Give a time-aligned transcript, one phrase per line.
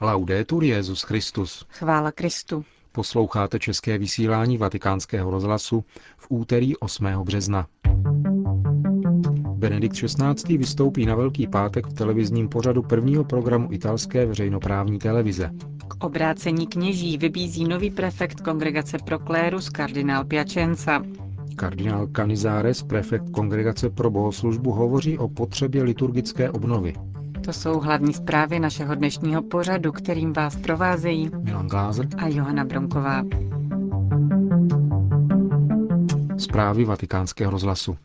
[0.00, 1.66] Laudetur Jezus Christus.
[1.70, 2.64] Chvála Kristu.
[2.92, 5.84] Posloucháte české vysílání Vatikánského rozhlasu
[6.16, 7.06] v úterý 8.
[7.24, 7.66] března.
[9.54, 10.58] Benedikt XVI.
[10.58, 15.50] vystoupí na Velký pátek v televizním pořadu prvního programu italské veřejnoprávní televize.
[15.88, 21.02] K obrácení kněží vybízí nový prefekt Kongregace pro klérus kardinál Piacenza.
[21.56, 26.94] Kardinál Canizares, prefekt Kongregace pro bohoslužbu, hovoří o potřebě liturgické obnovy.
[27.44, 33.22] To jsou hlavní zprávy našeho dnešního pořadu, kterým vás provázejí Milan Glázer a Johana Bronková.
[36.38, 37.98] Zprávy vatikánského rozhlasu.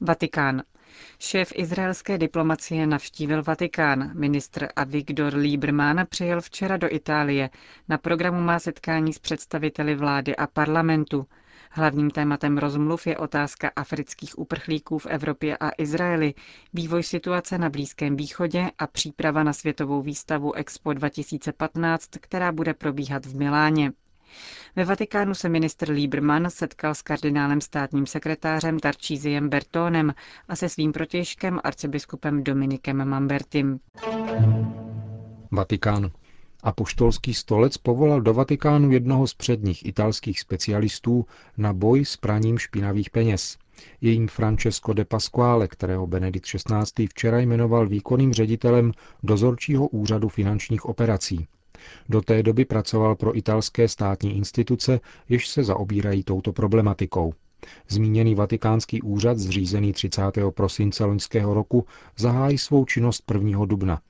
[0.00, 0.62] Vatikán.
[1.18, 4.10] Šéf izraelské diplomacie navštívil Vatikán.
[4.14, 7.50] Ministr Avigdor Lieberman přijel včera do Itálie.
[7.88, 11.26] Na programu má setkání s představiteli vlády a parlamentu.
[11.70, 16.34] Hlavním tématem rozmluv je otázka afrických uprchlíků v Evropě a Izraeli,
[16.74, 23.26] vývoj situace na Blízkém východě a příprava na světovou výstavu Expo 2015, která bude probíhat
[23.26, 23.92] v Miláně.
[24.76, 30.14] Ve Vatikánu se ministr Lieberman setkal s kardinálem státním sekretářem Tarčíziem Bertónem
[30.48, 33.80] a se svým protěžkem arcibiskupem Dominikem Mambertim.
[35.52, 36.10] Vatikán.
[36.66, 43.10] Apoštolský stolec povolal do Vatikánu jednoho z předních italských specialistů na boj s praním špinavých
[43.10, 43.58] peněz.
[44.00, 47.06] Je jim Francesco de Pasquale, kterého Benedikt XVI.
[47.06, 48.92] včera jmenoval výkonným ředitelem
[49.22, 51.46] dozorčího úřadu finančních operací.
[52.08, 57.32] Do té doby pracoval pro italské státní instituce, jež se zaobírají touto problematikou.
[57.88, 60.22] Zmíněný vatikánský úřad, zřízený 30.
[60.50, 61.86] prosince loňského roku,
[62.16, 63.64] zahájí svou činnost 1.
[63.64, 64.00] dubna.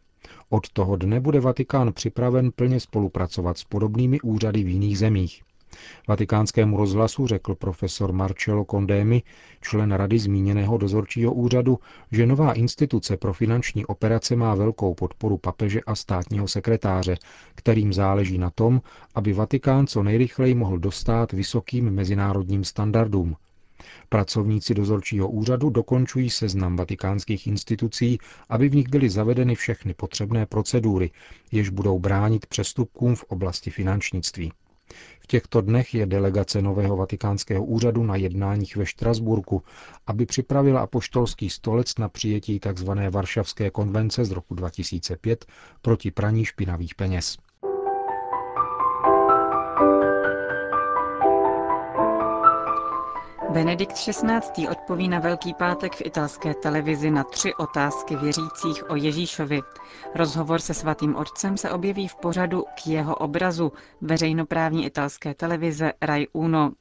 [0.50, 5.42] Od toho dne bude Vatikán připraven plně spolupracovat s podobnými úřady v jiných zemích.
[6.08, 9.22] Vatikánskému rozhlasu řekl profesor Marcello Condemi,
[9.60, 11.78] člen rady zmíněného dozorčího úřadu,
[12.12, 17.16] že nová instituce pro finanční operace má velkou podporu papeže a státního sekretáře,
[17.54, 18.82] kterým záleží na tom,
[19.14, 23.36] aby Vatikán co nejrychleji mohl dostat vysokým mezinárodním standardům.
[24.08, 31.10] Pracovníci dozorčího úřadu dokončují seznam vatikánských institucí, aby v nich byly zavedeny všechny potřebné procedury,
[31.52, 34.52] jež budou bránit přestupkům v oblasti finančnictví.
[35.20, 39.62] V těchto dnech je delegace nového vatikánského úřadu na jednáních ve Štrasburku,
[40.06, 42.90] aby připravila apoštolský stolec na přijetí tzv.
[43.10, 45.46] Varšavské konvence z roku 2005
[45.82, 47.36] proti praní špinavých peněz.
[53.56, 54.68] Benedikt XVI.
[54.68, 59.60] odpoví na Velký pátek v italské televizi na tři otázky věřících o Ježíšovi.
[60.14, 66.26] Rozhovor se svatým otcem se objeví v pořadu k jeho obrazu veřejnoprávní italské televize Rai
[66.32, 66.72] Uno.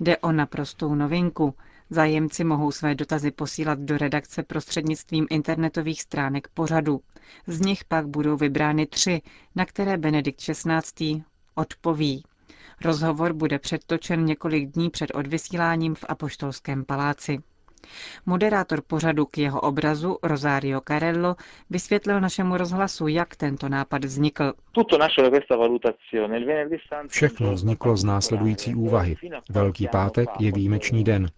[0.00, 1.54] Jde o naprostou novinku.
[1.90, 7.00] Zájemci mohou své dotazy posílat do redakce prostřednictvím internetových stránek pořadu.
[7.46, 9.22] Z nich pak budou vybrány tři,
[9.56, 11.22] na které Benedikt XVI.
[11.54, 12.22] odpoví.
[12.84, 17.38] Rozhovor bude předtočen několik dní před odvysíláním v Apoštolském paláci.
[18.26, 21.36] Moderátor pořadu k jeho obrazu Rosario Carello
[21.70, 24.52] vysvětlil našemu rozhlasu, jak tento nápad vznikl.
[27.08, 29.16] Všechno vzniklo z následující úvahy.
[29.50, 31.28] Velký pátek je výjimečný den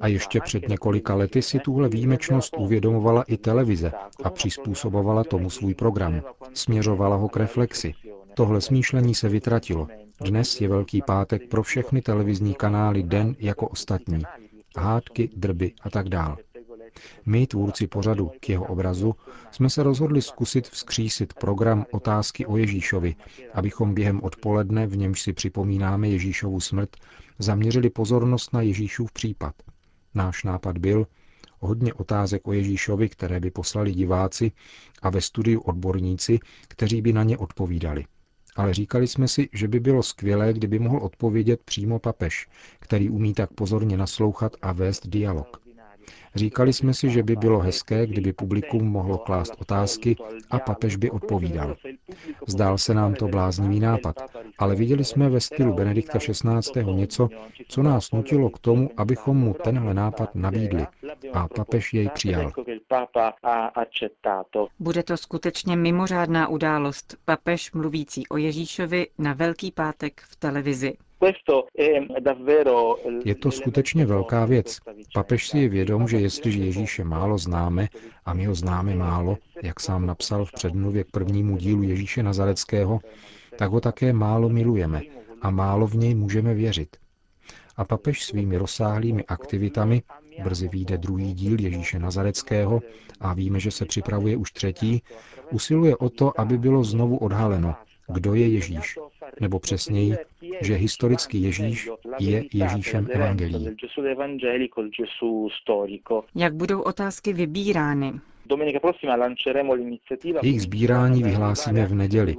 [0.00, 3.92] a ještě před několika lety si tuhle výjimečnost uvědomovala i televize
[4.24, 6.22] a přizpůsobovala tomu svůj program.
[6.54, 7.94] Směřovala ho k reflexi.
[8.38, 9.88] Tohle smýšlení se vytratilo.
[10.20, 14.22] Dnes je Velký pátek pro všechny televizní kanály den jako ostatní.
[14.78, 16.36] Hádky, drby a tak dál.
[17.26, 19.14] My, tvůrci pořadu k jeho obrazu,
[19.50, 23.14] jsme se rozhodli zkusit vzkřísit program Otázky o Ježíšovi,
[23.54, 26.96] abychom během odpoledne, v němž si připomínáme Ježíšovu smrt,
[27.38, 29.54] zaměřili pozornost na Ježíšův případ.
[30.14, 31.06] Náš nápad byl
[31.60, 34.52] hodně otázek o Ježíšovi, které by poslali diváci
[35.02, 38.04] a ve studiu odborníci, kteří by na ně odpovídali
[38.56, 42.48] ale říkali jsme si, že by bylo skvělé, kdyby mohl odpovědět přímo papež,
[42.80, 45.66] který umí tak pozorně naslouchat a vést dialog.
[46.34, 50.16] Říkali jsme si, že by bylo hezké, kdyby publikum mohlo klást otázky
[50.50, 51.76] a papež by odpovídal.
[52.48, 54.16] Zdál se nám to bláznivý nápad,
[54.58, 56.84] ale viděli jsme ve stylu Benedikta XVI.
[56.92, 57.28] něco,
[57.68, 60.86] co nás nutilo k tomu, abychom mu tenhle nápad nabídli.
[61.32, 62.52] A papež jej přijal.
[64.78, 67.16] Bude to skutečně mimořádná událost.
[67.24, 70.96] Papež mluvící o Ježíšovi na Velký pátek v televizi.
[73.24, 74.78] Je to skutečně velká věc.
[75.14, 77.88] Papež si je vědom, že jestliže Ježíše málo známe,
[78.24, 83.00] a my ho známe málo, jak sám napsal v předmluvě k prvnímu dílu Ježíše Nazareckého,
[83.58, 85.02] tak ho také málo milujeme
[85.42, 86.96] a málo v něj můžeme věřit.
[87.76, 90.02] A papež svými rozsáhlými aktivitami,
[90.44, 92.80] brzy vyjde druhý díl Ježíše Nazareckého
[93.20, 95.02] a víme, že se připravuje už třetí,
[95.50, 97.74] usiluje o to, aby bylo znovu odhaleno,
[98.14, 98.98] kdo je Ježíš,
[99.40, 100.16] nebo přesněji,
[100.60, 103.76] že historicky Ježíš je Ježíšem evangelií.
[106.34, 108.20] Jak budou otázky vybírány?
[110.42, 112.36] Jejich sbírání vyhlásíme v neděli,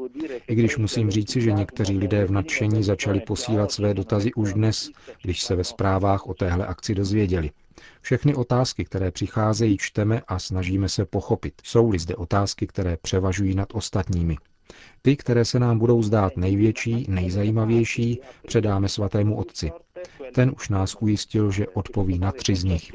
[0.48, 4.90] i když musím říci, že někteří lidé v nadšení začali posílat své dotazy už dnes,
[5.24, 7.52] když se ve zprávách o téhle akci dozvěděli.
[8.02, 11.54] Všechny otázky, které přicházejí, čteme a snažíme se pochopit.
[11.64, 14.38] Jsou-li zde otázky, které převažují nad ostatními.
[15.02, 19.72] Ty, které se nám budou zdát největší, nejzajímavější, předáme svatému otci.
[20.34, 22.92] Ten už nás ujistil, že odpoví na tři z nich.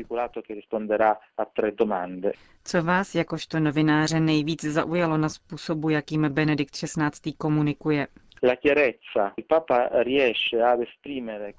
[2.64, 7.32] Co vás jakožto novináře nejvíc zaujalo na způsobu, jakým Benedikt XVI.
[7.38, 8.06] komunikuje?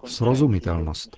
[0.06, 1.18] Srozumitelnost.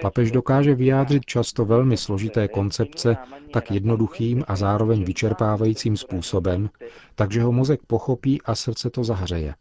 [0.00, 3.16] Papež dokáže vyjádřit často velmi složité koncepce
[3.52, 6.70] tak jednoduchým a zároveň vyčerpávajícím způsobem,
[7.14, 9.54] takže ho mozek pochopí a srdce to zahřeje.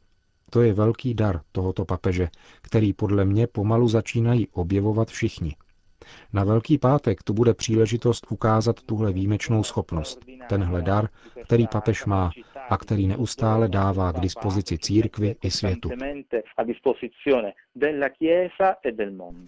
[0.53, 2.27] To je velký dar tohoto papeže,
[2.61, 5.55] který podle mě pomalu začínají objevovat všichni.
[6.33, 10.19] Na Velký pátek tu bude příležitost ukázat tuhle výjimečnou schopnost,
[10.49, 11.09] tenhle dar,
[11.43, 12.31] který papež má
[12.69, 15.89] a který neustále dává k dispozici církvi i světu.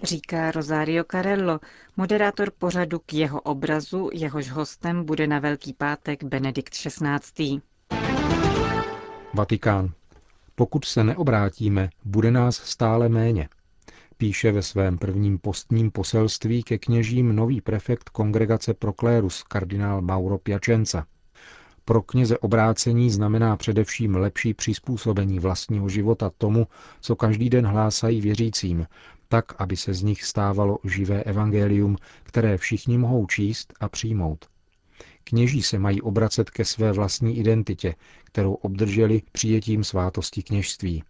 [0.03, 1.59] Říká Rosario Carello,
[1.97, 7.61] moderátor pořadu k jeho obrazu, jehož hostem bude na Velký pátek Benedikt XVI.
[9.33, 9.89] Vatikán.
[10.55, 13.49] Pokud se neobrátíme, bude nás stále méně.
[14.17, 21.05] Píše ve svém prvním postním poselství ke kněžím nový prefekt kongregace Proklérus, kardinál Mauro Piacenza.
[21.85, 26.67] Pro kněze obrácení znamená především lepší přizpůsobení vlastního života tomu,
[27.01, 28.87] co každý den hlásají věřícím,
[29.27, 34.52] tak, aby se z nich stávalo živé evangelium, které všichni mohou číst a přijmout.
[35.23, 41.03] Kněží se mají obracet ke své vlastní identitě, kterou obdrželi přijetím svátosti kněžství.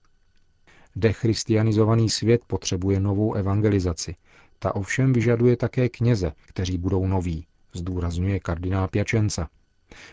[0.95, 4.15] Dechristianizovaný svět potřebuje novou evangelizaci.
[4.59, 9.49] Ta ovšem vyžaduje také kněze, kteří budou noví, zdůrazňuje kardinál Piačenca.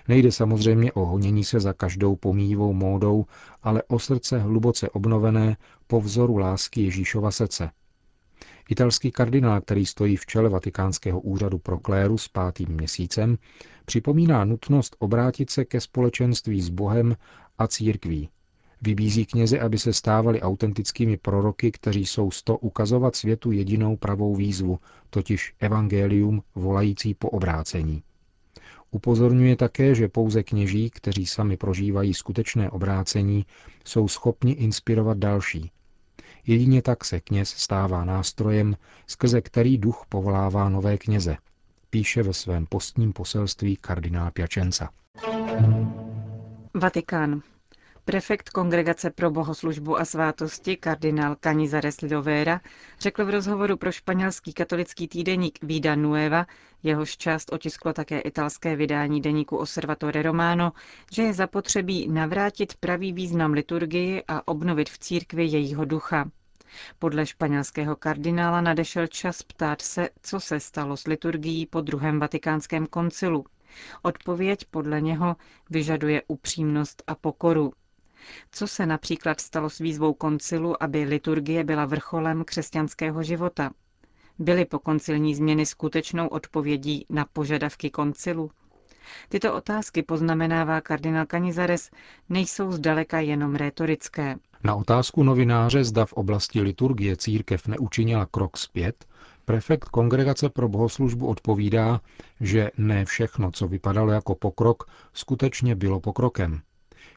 [0.09, 3.27] Nejde samozřejmě o honění se za každou pomývou módou,
[3.63, 5.57] ale o srdce hluboce obnovené
[5.87, 7.71] po vzoru lásky Ježíšova srdce.
[8.71, 13.39] Italský kardinál, který stojí v čele Vatikánského úřadu pro kléru s pátým měsícem,
[13.85, 17.17] připomíná nutnost obrátit se ke společenství s Bohem
[17.59, 18.29] a církví.
[18.83, 24.79] Vybízí kněze, aby se stávali autentickými proroky, kteří jsou sto ukazovat světu jedinou pravou výzvu,
[25.11, 28.03] totiž evangelium volající po obrácení.
[28.91, 33.47] Upozorňuje také, že pouze kněží, kteří sami prožívají skutečné obrácení,
[33.85, 35.71] jsou schopni inspirovat další.
[36.47, 38.77] Jedině tak se kněz stává nástrojem,
[39.07, 41.37] skrze který duch povolává nové kněze,
[41.91, 44.89] píše ve svém postním poselství kardinál Piacenza.
[46.75, 47.43] Vatikán.
[48.05, 52.61] Prefekt Kongregace pro bohoslužbu a svátosti kardinál Canizares Lidovera
[53.01, 56.47] řekl v rozhovoru pro španělský katolický týdeník Vida Nueva,
[56.83, 60.73] jehož část otisklo také italské vydání deníku Osservatore Romano,
[61.13, 66.31] že je zapotřebí navrátit pravý význam liturgii a obnovit v církvi jejího ducha.
[66.99, 72.87] Podle španělského kardinála nadešel čas ptát se, co se stalo s liturgií po druhém vatikánském
[72.87, 73.45] koncilu.
[74.03, 75.37] Odpověď podle něho
[75.71, 77.73] vyžaduje upřímnost a pokoru.
[78.53, 83.71] Co se například stalo s výzvou koncilu, aby liturgie byla vrcholem křesťanského života?
[84.39, 88.51] Byly pokoncilní změny skutečnou odpovědí na požadavky koncilu?
[89.29, 91.91] Tyto otázky, poznamenává kardinál Canizares,
[92.29, 94.37] nejsou zdaleka jenom rétorické.
[94.65, 99.05] Na otázku novináře, zda v oblasti liturgie církev neučinila krok zpět,
[99.45, 102.01] prefekt Kongregace pro bohoslužbu odpovídá,
[102.41, 106.61] že ne všechno, co vypadalo jako pokrok, skutečně bylo pokrokem.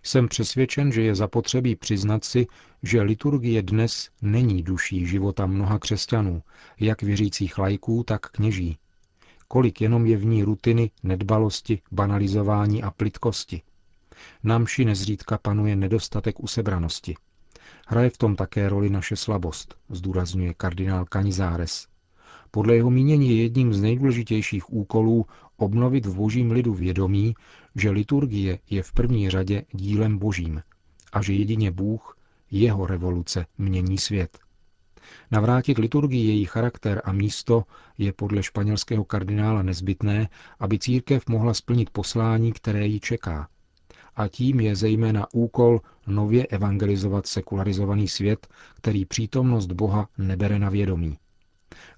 [0.03, 2.47] Jsem přesvědčen, že je zapotřebí přiznat si,
[2.83, 6.43] že liturgie dnes není duší života mnoha křesťanů,
[6.79, 8.77] jak věřících lajků, tak kněží.
[9.47, 13.61] Kolik jenom je v ní rutiny, nedbalosti, banalizování a plitkosti.
[14.43, 17.15] Na mši nezřídka panuje nedostatek usebranosti.
[17.87, 21.87] Hraje v tom také roli naše slabost, zdůrazňuje kardinál Canizares.
[22.51, 25.25] Podle jeho mínění je jedním z nejdůležitějších úkolů
[25.57, 27.35] obnovit v božím lidu vědomí,
[27.75, 30.61] že liturgie je v první řadě dílem božím
[31.13, 32.17] a že jedině Bůh,
[32.51, 34.39] jeho revoluce, mění svět.
[35.31, 37.63] Navrátit liturgii její charakter a místo
[37.97, 40.29] je podle španělského kardinála nezbytné,
[40.59, 43.47] aby církev mohla splnit poslání, které ji čeká.
[44.15, 51.17] A tím je zejména úkol nově evangelizovat sekularizovaný svět, který přítomnost Boha nebere na vědomí.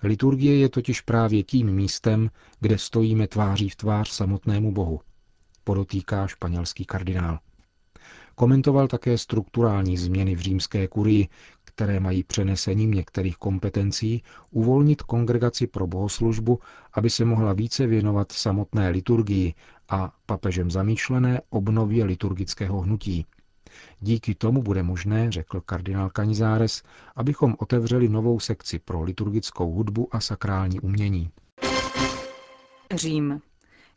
[0.03, 2.29] Liturgie je totiž právě tím místem,
[2.60, 5.01] kde stojíme tváří v tvář samotnému Bohu,
[5.63, 7.39] podotýká španělský kardinál.
[8.36, 11.27] Komentoval také strukturální změny v římské kurii,
[11.63, 16.60] které mají přenesením některých kompetencí uvolnit kongregaci pro bohoslužbu,
[16.94, 19.53] aby se mohla více věnovat samotné liturgii
[19.89, 23.25] a papežem zamýšlené obnově liturgického hnutí.
[24.00, 26.84] Díky tomu bude možné, řekl kardinál Canizares,
[27.15, 31.29] abychom otevřeli novou sekci pro liturgickou hudbu a sakrální umění.
[32.96, 33.41] Řím.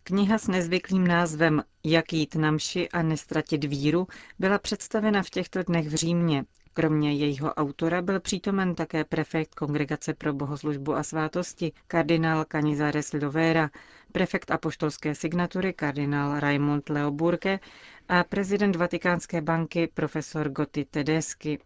[0.02, 4.06] Kniha s nezvyklým názvem Jak jít na mši a nestratit víru
[4.38, 6.44] byla představena v těchto dnech v Římě.
[6.78, 13.70] Kromě jejího autora byl přítomen také prefekt Kongregace pro bohoslužbu a svátosti kardinál Canizares Lovera,
[14.12, 17.60] prefekt apoštolské signatury kardinál Raimond Leoburke
[18.08, 21.58] a prezident Vatikánské banky profesor Gotti Tedeschi.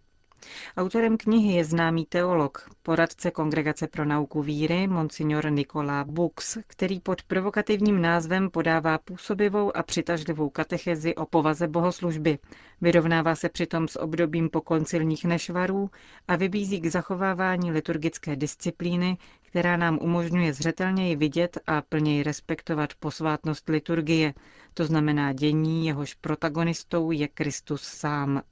[0.77, 7.23] Autorem knihy je známý teolog, poradce Kongregace pro nauku víry, monsignor Nikola Bux, který pod
[7.23, 12.39] provokativním názvem podává působivou a přitažlivou katechezi o povaze bohoslužby.
[12.81, 15.91] Vyrovnává se přitom s obdobím pokoncilních nešvarů
[16.29, 23.69] a vybízí k zachovávání liturgické disciplíny, která nám umožňuje zřetelněji vidět a plněji respektovat posvátnost
[23.69, 24.35] liturgie,
[24.75, 28.43] to znamená dění, jehož protagonistou je Kristus sám.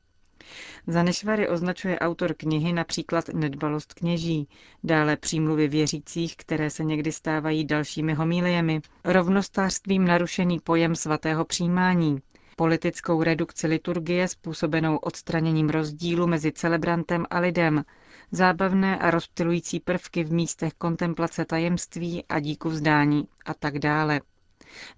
[0.87, 4.49] Za nešvary označuje autor knihy například nedbalost kněží,
[4.85, 12.19] dále přímluvy věřících, které se někdy stávají dalšími homíliemi, rovnostářstvím narušený pojem svatého přijímání,
[12.57, 17.85] politickou redukci liturgie způsobenou odstraněním rozdílu mezi celebrantem a lidem,
[18.33, 24.21] zábavné a rozptilující prvky v místech kontemplace tajemství a díku vzdání a tak dále.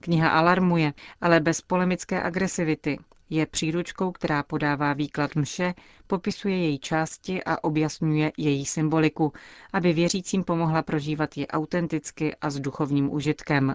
[0.00, 2.98] Kniha alarmuje, ale bez polemické agresivity,
[3.32, 5.74] je příručkou, která podává výklad mše,
[6.06, 9.32] popisuje její části a objasňuje její symboliku,
[9.72, 13.74] aby věřícím pomohla prožívat ji autenticky a s duchovním užitkem.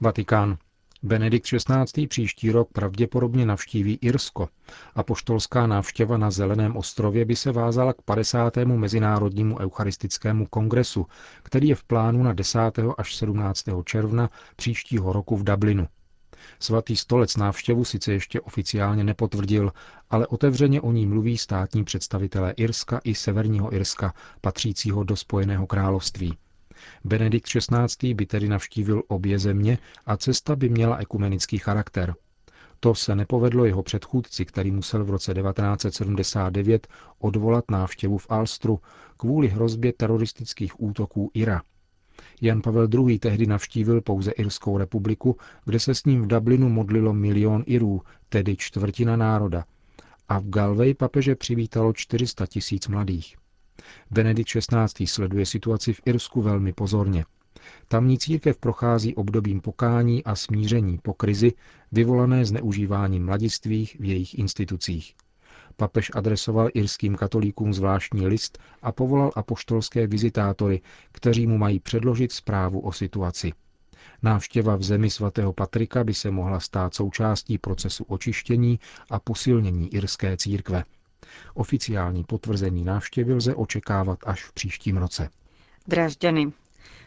[0.00, 0.56] Vatikán.
[1.04, 2.06] Benedikt XVI.
[2.06, 4.48] příští rok pravděpodobně navštíví Irsko.
[4.94, 8.56] Apoštolská návštěva na Zeleném ostrově by se vázala k 50.
[8.56, 11.06] Mezinárodnímu eucharistickému kongresu,
[11.42, 12.58] který je v plánu na 10.
[12.98, 13.64] až 17.
[13.84, 15.88] června příštího roku v Dublinu.
[16.60, 19.72] Svatý stolec návštěvu sice ještě oficiálně nepotvrdil,
[20.10, 26.36] ale otevřeně o ní mluví státní představitelé Irska i Severního Irska, patřícího do Spojeného království.
[27.04, 28.14] Benedikt XVI.
[28.14, 32.14] by tedy navštívil obě země a cesta by měla ekumenický charakter.
[32.80, 36.86] To se nepovedlo jeho předchůdci, který musel v roce 1979
[37.18, 38.80] odvolat návštěvu v Alstru
[39.16, 41.62] kvůli hrozbě teroristických útoků Ira.
[42.40, 43.18] Jan Pavel II.
[43.18, 48.56] tehdy navštívil pouze Irskou republiku, kde se s ním v Dublinu modlilo milion Irů, tedy
[48.56, 49.64] čtvrtina národa.
[50.28, 53.36] A v Galway papeže přivítalo 400 tisíc mladých.
[54.10, 55.06] Benedikt XVI.
[55.06, 57.24] sleduje situaci v Irsku velmi pozorně.
[57.88, 61.52] Tamní církev prochází obdobím pokání a smíření po krizi,
[61.92, 65.14] vyvolané zneužíváním mladistvých v jejich institucích.
[65.82, 70.80] Papež adresoval irským katolíkům zvláštní list a povolal apoštolské vizitátory,
[71.12, 73.52] kteří mu mají předložit zprávu o situaci.
[74.22, 80.36] Návštěva v zemi svatého Patrika by se mohla stát součástí procesu očištění a posilnění irské
[80.36, 80.84] církve.
[81.54, 85.28] Oficiální potvrzení návštěvy lze očekávat až v příštím roce.
[85.88, 86.52] Dražďany.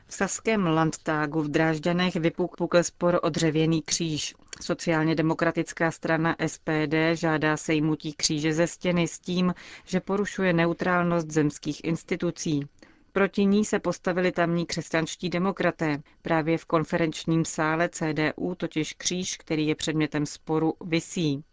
[0.07, 4.35] V Saském Landtagu v Drážďanech vypukl spor o dřevěný kříž.
[4.61, 9.53] Sociálně demokratická strana SPD žádá sejmutí kříže ze stěny s tím,
[9.85, 12.67] že porušuje neutrálnost zemských institucí.
[13.15, 16.01] Proti ní se postavili tamní křesťanští demokraté.
[16.21, 21.43] Právě v konferenčním sále CDU totiž kříž, který je předmětem sporu, visí.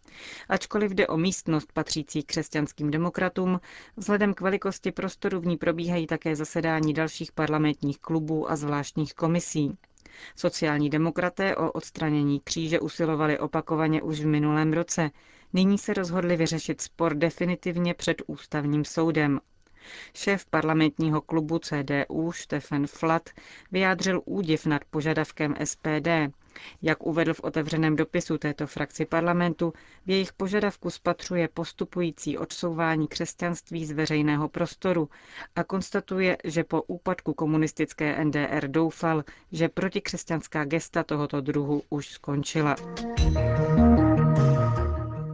[0.49, 3.61] Ačkoliv jde o místnost patřící křesťanským demokratům,
[3.97, 9.79] vzhledem k velikosti prostoru v ní probíhají také zasedání dalších parlamentních klubů a zvláštních komisí.
[10.37, 15.11] Sociální demokraté o odstranění kříže usilovali opakovaně už v minulém roce.
[15.53, 19.41] Nyní se rozhodli vyřešit spor definitivně před ústavním soudem.
[20.15, 23.31] Šéf parlamentního klubu CDU Stefan Flat
[23.73, 26.09] vyjádřil údiv nad požadavkem SPD.
[26.83, 29.73] Jak uvedl v otevřeném dopisu této frakci parlamentu,
[30.07, 35.09] v jejich požadavku spatřuje postupující odsouvání křesťanství z veřejného prostoru
[35.57, 42.77] a konstatuje, že po úpadku komunistické NDR doufal, že protikřesťanská gesta tohoto druhu už skončila.